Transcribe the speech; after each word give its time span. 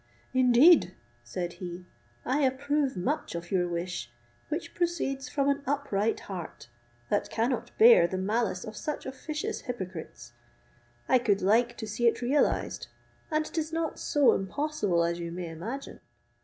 "Indeed," 0.33 0.95
said 1.23 1.53
he, 1.61 1.85
"I 2.25 2.41
approve 2.41 2.97
much 2.97 3.35
of 3.35 3.51
your 3.51 3.67
wish, 3.67 4.11
which 4.49 4.73
proceeds 4.73 5.29
from 5.29 5.47
an 5.47 5.61
upright 5.67 6.21
heart, 6.21 6.69
that 7.09 7.29
cannot 7.29 7.69
bear 7.77 8.07
the 8.07 8.17
malice 8.17 8.63
of 8.65 8.75
such 8.75 9.05
officious 9.05 9.61
hypocrites; 9.61 10.33
I 11.07 11.19
could 11.19 11.43
like 11.43 11.77
to 11.77 11.87
see 11.87 12.07
it 12.07 12.23
realized, 12.23 12.87
and 13.29 13.45
it 13.45 13.59
is 13.59 13.71
not 13.71 13.99
so 13.99 14.33
impossible 14.33 15.03
as 15.03 15.19
you 15.19 15.31
may 15.31 15.49
imagine. 15.49 15.99